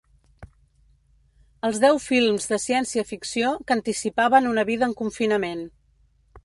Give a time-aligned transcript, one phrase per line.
[1.69, 5.65] Els deu films de ciència-ficció que anticipaven una vida en confinament.